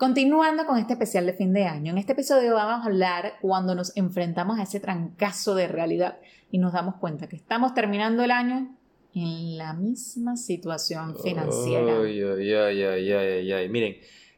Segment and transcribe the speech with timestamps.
[0.00, 3.74] Continuando con este especial de fin de año, en este episodio vamos a hablar cuando
[3.74, 8.30] nos enfrentamos a ese trancazo de realidad y nos damos cuenta que estamos terminando el
[8.30, 8.74] año
[9.14, 12.00] en la misma situación financiera.
[12.00, 13.68] Ay, ay, ay, ay, ay.
[13.68, 13.96] Miren,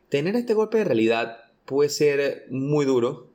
[0.09, 3.31] tener este golpe de realidad puede ser muy duro,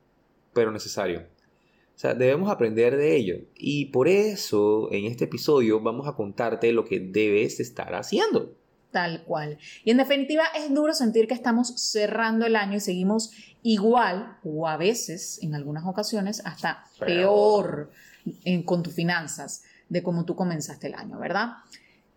[0.52, 1.20] pero necesario.
[1.20, 3.36] O sea, debemos aprender de ello.
[3.54, 8.52] Y por eso, en este episodio, vamos a contarte lo que debes estar haciendo.
[8.90, 9.58] Tal cual.
[9.84, 14.66] Y en definitiva es duro sentir que estamos cerrando el año y seguimos igual o
[14.66, 17.90] a veces, en algunas ocasiones, hasta peor,
[18.64, 21.56] con tus finanzas de cómo tú comenzaste el año, ¿verdad?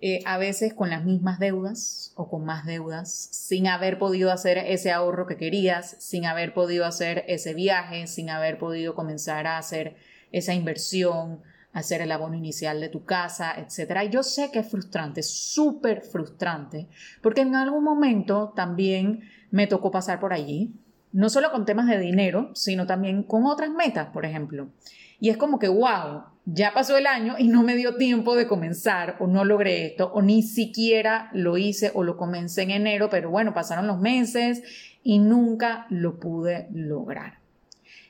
[0.04, 4.58] Eh, a veces con las mismas deudas o con más deudas, sin haber podido hacer
[4.58, 9.60] ese ahorro que querías, sin haber podido hacer ese viaje, sin haber podido comenzar a
[9.60, 9.96] hacer
[10.32, 11.42] esa inversión,
[11.74, 14.02] hacer el abono inicial de tu casa, etc.
[14.06, 16.88] Y yo sé que es frustrante, súper frustrante,
[17.22, 20.74] porque en algún momento también me tocó pasar por allí,
[21.14, 24.70] no solo con temas de dinero, sino también con otras metas, por ejemplo.
[25.20, 28.48] Y es como que, wow, ya pasó el año y no me dio tiempo de
[28.48, 33.10] comenzar o no logré esto o ni siquiera lo hice o lo comencé en enero,
[33.10, 34.64] pero bueno, pasaron los meses
[35.04, 37.40] y nunca lo pude lograr.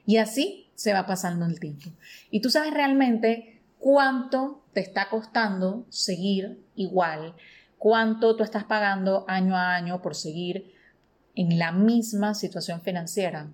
[0.05, 1.91] Y así se va pasando el tiempo.
[2.31, 7.35] Y tú sabes realmente cuánto te está costando seguir igual,
[7.77, 10.73] cuánto tú estás pagando año a año por seguir
[11.35, 13.47] en la misma situación financiera.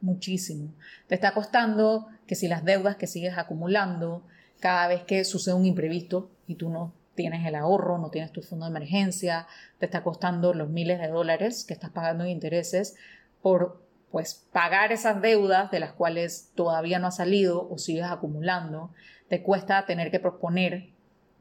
[0.00, 0.72] Muchísimo.
[1.06, 4.22] Te está costando que si las deudas que sigues acumulando,
[4.58, 8.40] cada vez que sucede un imprevisto y tú no tienes el ahorro, no tienes tu
[8.40, 9.46] fondo de emergencia,
[9.78, 12.96] te está costando los miles de dólares que estás pagando en intereses
[13.42, 18.90] por pues pagar esas deudas de las cuales todavía no has salido o sigues acumulando,
[19.28, 20.90] te cuesta tener que proponer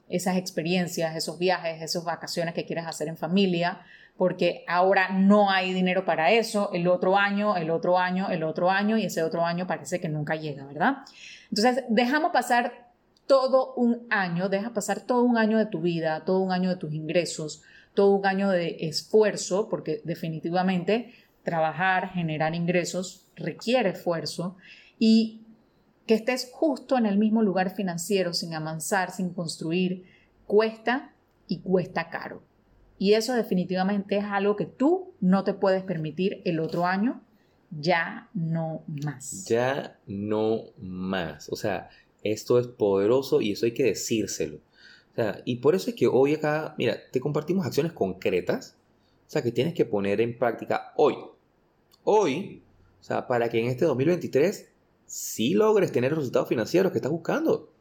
[0.08, 3.82] esas experiencias, esos viajes, esas vacaciones que quieres hacer en familia,
[4.18, 8.70] porque ahora no hay dinero para eso, el otro año, el otro año, el otro
[8.70, 10.98] año y ese otro año parece que nunca llega, ¿verdad?
[11.50, 12.90] Entonces, dejamos pasar
[13.28, 16.76] todo un año, deja pasar todo un año de tu vida, todo un año de
[16.76, 17.62] tus ingresos,
[17.94, 21.14] todo un año de esfuerzo, porque definitivamente
[21.44, 24.58] trabajar, generar ingresos, requiere esfuerzo
[24.98, 25.42] y
[26.06, 30.06] que estés justo en el mismo lugar financiero, sin avanzar, sin construir,
[30.48, 31.14] cuesta
[31.48, 32.42] y cuesta caro.
[32.98, 37.22] Y eso definitivamente es algo que tú no te puedes permitir el otro año,
[37.72, 39.46] ya no más.
[39.46, 41.48] Ya no más.
[41.50, 41.90] O sea,
[42.24, 44.58] esto es poderoso y eso hay que decírselo.
[45.14, 48.76] O sea, y por eso es que hoy acá, mira, te compartimos acciones concretas,
[49.30, 51.16] o sea, que tienes que poner en práctica hoy
[52.04, 52.64] hoy,
[53.00, 54.68] o sea, para que en este 2023
[55.06, 57.72] sí logres tener los resultados financieros que estás buscando.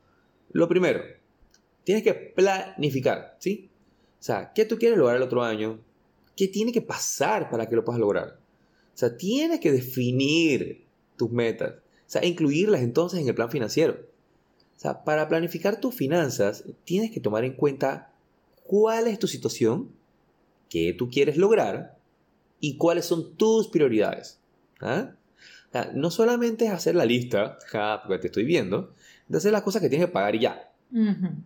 [0.53, 1.01] Lo primero,
[1.85, 3.71] tienes que planificar, ¿sí?
[4.21, 5.81] O sea, ¿qué tú quieres lograr el otro año?
[6.37, 8.39] ¿Qué tiene que pasar para que lo puedas lograr?
[8.95, 10.85] O sea, tienes que definir
[11.17, 13.95] tus metas, o sea, incluirlas entonces en el plan financiero.
[14.77, 18.13] O sea, para planificar tus finanzas, tienes que tomar en cuenta
[18.65, 19.91] cuál es tu situación,
[20.69, 21.99] qué tú quieres lograr
[22.61, 24.41] y cuáles son tus prioridades.
[24.81, 25.15] ¿Ah?
[25.95, 27.59] no solamente es hacer la lista,
[28.03, 28.95] porque te estoy viendo,
[29.29, 30.73] de hacer las cosas que tienes que pagar y ya,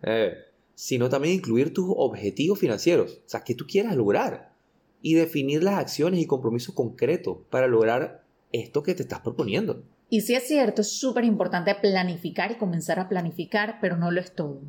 [0.03, 0.37] eh,
[0.75, 4.53] sino también incluir tus objetivos financieros, o sea, que tú quieras lograr
[5.01, 8.23] y definir las acciones y compromisos concretos para lograr
[8.53, 9.83] esto que te estás proponiendo.
[10.09, 14.21] Y sí es cierto, es súper importante planificar y comenzar a planificar, pero no lo
[14.21, 14.61] es todo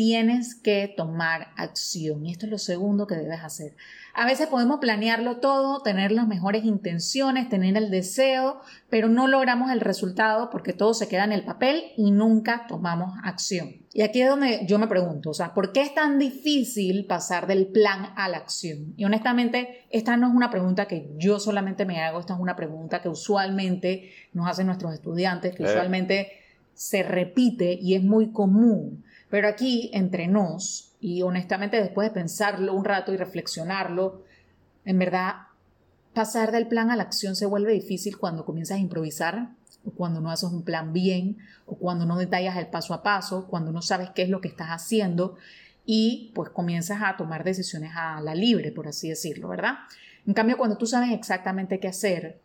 [0.00, 2.24] tienes que tomar acción.
[2.24, 3.76] Y esto es lo segundo que debes hacer.
[4.14, 9.70] A veces podemos planearlo todo, tener las mejores intenciones, tener el deseo, pero no logramos
[9.70, 13.74] el resultado porque todo se queda en el papel y nunca tomamos acción.
[13.92, 17.46] Y aquí es donde yo me pregunto, o sea, ¿por qué es tan difícil pasar
[17.46, 18.94] del plan a la acción?
[18.96, 22.56] Y honestamente, esta no es una pregunta que yo solamente me hago, esta es una
[22.56, 25.66] pregunta que usualmente nos hacen nuestros estudiantes, que eh.
[25.66, 26.32] usualmente
[26.72, 29.04] se repite y es muy común.
[29.30, 34.24] Pero aquí, entre nos, y honestamente después de pensarlo un rato y reflexionarlo,
[34.84, 35.34] en verdad,
[36.14, 39.50] pasar del plan a la acción se vuelve difícil cuando comienzas a improvisar,
[39.84, 43.46] o cuando no haces un plan bien, o cuando no detallas el paso a paso,
[43.46, 45.36] cuando no sabes qué es lo que estás haciendo
[45.86, 49.74] y pues comienzas a tomar decisiones a la libre, por así decirlo, ¿verdad?
[50.26, 52.40] En cambio, cuando tú sabes exactamente qué hacer,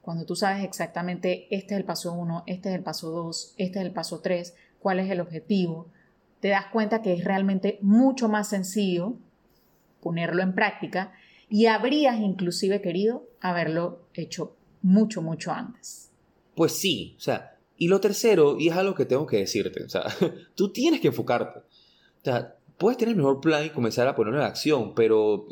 [0.00, 3.78] cuando tú sabes exactamente este es el paso 1, este es el paso 2, este
[3.78, 5.88] es el paso 3, cuál es el objetivo,
[6.40, 9.14] te das cuenta que es realmente mucho más sencillo
[10.00, 11.12] ponerlo en práctica
[11.48, 16.10] y habrías inclusive querido haberlo hecho mucho, mucho antes.
[16.54, 19.88] Pues sí, o sea, y lo tercero, y es algo que tengo que decirte, o
[19.88, 20.04] sea,
[20.54, 21.60] tú tienes que enfocarte.
[21.60, 25.48] O sea, puedes tener el mejor plan y comenzar a ponerlo en acción, pero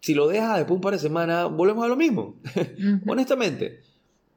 [0.00, 2.36] si lo dejas después de un par de semanas, volvemos a lo mismo.
[3.06, 3.80] Honestamente,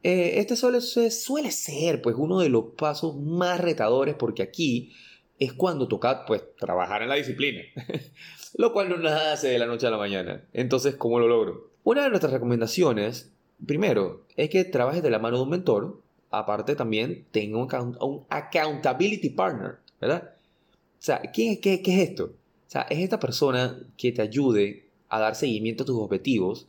[0.02, 4.94] eh, este suele, ser pues uno de los pasos más retadores porque aquí
[5.40, 7.62] es cuando toca pues trabajar en la disciplina,
[8.58, 10.44] lo cual no nace de la noche a la mañana.
[10.54, 11.70] Entonces, ¿cómo lo logro?
[11.84, 13.32] Una de nuestras recomendaciones,
[13.66, 19.30] primero, es que trabajes de la mano de un mentor, aparte también tenga un, accountability
[19.32, 20.32] partner, ¿verdad?
[20.34, 22.26] O sea, ¿qué, qué, qué es esto?
[22.26, 26.68] O sea, es esta persona que te ayude a dar seguimiento a tus objetivos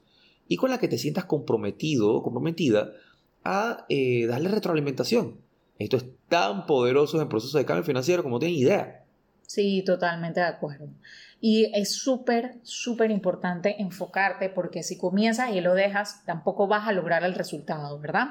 [0.49, 2.93] y con la que te sientas comprometido o comprometida
[3.45, 5.39] a eh, darle retroalimentación.
[5.79, 9.05] Esto es tan poderoso en el proceso de cambio financiero como tienen idea.
[9.47, 10.89] Sí, totalmente de acuerdo.
[11.41, 16.93] Y es súper, súper importante enfocarte porque si comienzas y lo dejas, tampoco vas a
[16.93, 18.29] lograr el resultado, ¿verdad?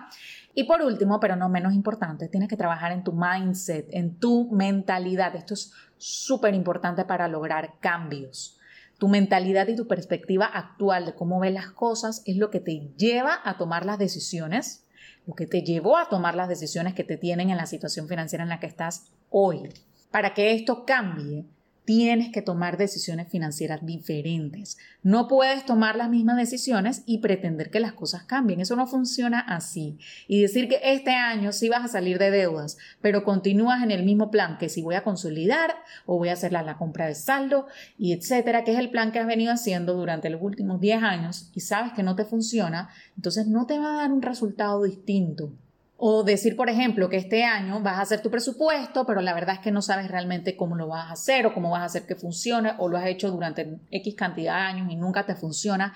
[0.54, 4.50] Y por último, pero no menos importante, tienes que trabajar en tu mindset, en tu
[4.52, 5.36] mentalidad.
[5.36, 8.58] Esto es súper importante para lograr cambios.
[9.00, 12.92] Tu mentalidad y tu perspectiva actual de cómo ves las cosas es lo que te
[12.98, 14.86] lleva a tomar las decisiones,
[15.26, 18.44] lo que te llevó a tomar las decisiones que te tienen en la situación financiera
[18.44, 19.70] en la que estás hoy.
[20.12, 21.46] Para que esto cambie,
[21.90, 24.78] tienes que tomar decisiones financieras diferentes.
[25.02, 28.62] No puedes tomar las mismas decisiones y pretender que las cosas cambien.
[28.62, 29.98] Eso no funciona así.
[30.28, 34.04] Y decir que este año sí vas a salir de deudas, pero continúas en el
[34.04, 37.66] mismo plan, que si voy a consolidar o voy a hacer la, compra de saldo
[37.98, 41.50] y etcétera, que es el plan que has venido haciendo durante los últimos 10 años
[41.56, 45.54] y sabes que no te funciona, entonces no te va a dar un resultado distinto.
[46.02, 49.56] O decir, por ejemplo, que este año vas a hacer tu presupuesto, pero la verdad
[49.56, 52.06] es que no sabes realmente cómo lo vas a hacer o cómo vas a hacer
[52.06, 55.94] que funcione o lo has hecho durante X cantidad de años y nunca te funciona.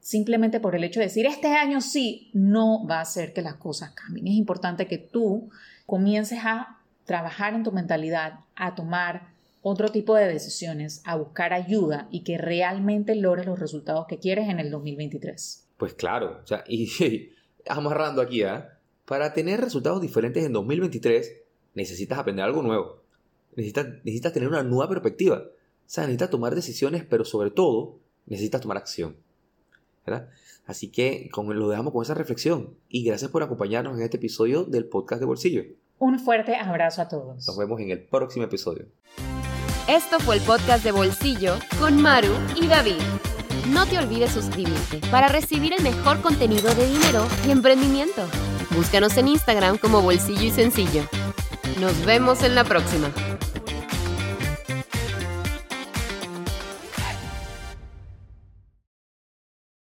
[0.00, 3.54] Simplemente por el hecho de decir, este año sí, no va a hacer que las
[3.54, 4.26] cosas cambien.
[4.26, 5.48] Es importante que tú
[5.86, 9.28] comiences a trabajar en tu mentalidad, a tomar
[9.62, 14.48] otro tipo de decisiones, a buscar ayuda y que realmente logres los resultados que quieres
[14.48, 15.68] en el 2023.
[15.76, 17.30] Pues claro, o sea, y
[17.68, 18.79] amarrando aquí, ¿ah?
[19.10, 21.42] Para tener resultados diferentes en 2023,
[21.74, 23.02] necesitas aprender algo nuevo.
[23.56, 25.38] Necesitas, necesitas tener una nueva perspectiva.
[25.38, 25.50] O
[25.84, 29.16] sea, necesitas tomar decisiones, pero sobre todo, necesitas tomar acción.
[30.06, 30.28] ¿verdad?
[30.64, 32.76] Así que con, lo dejamos con esa reflexión.
[32.88, 35.64] Y gracias por acompañarnos en este episodio del podcast de Bolsillo.
[35.98, 37.44] Un fuerte abrazo a todos.
[37.48, 38.86] Nos vemos en el próximo episodio.
[39.88, 43.02] Esto fue el podcast de Bolsillo con Maru y David.
[43.70, 48.28] No te olvides suscribirte para recibir el mejor contenido de dinero y emprendimiento.
[48.70, 51.02] Búscanos en Instagram como Bolsillo y Sencillo.
[51.80, 53.10] Nos vemos en la próxima.